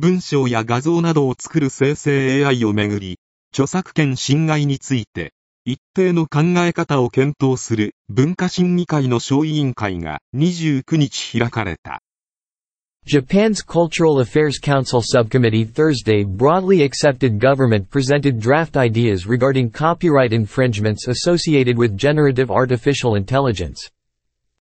[0.00, 3.18] 文章や画像などを作る生成 AI をめぐり、
[3.52, 5.34] 著作権侵害について、
[5.66, 12.00] 一定の考え方を検討する文化審議会の小委員会が29日開かれた。
[13.06, 21.76] Japan's Cultural Affairs Council Subcommittee Thursday broadly accepted government presented draft ideas regarding copyright infringements associated
[21.76, 23.90] with generative artificial intelligence.